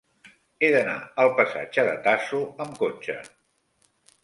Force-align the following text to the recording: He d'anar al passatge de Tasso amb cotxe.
He 0.67 0.71
d'anar 0.75 0.95
al 1.25 1.29
passatge 1.41 1.85
de 1.89 1.93
Tasso 2.09 2.41
amb 2.67 2.83
cotxe. 2.83 3.21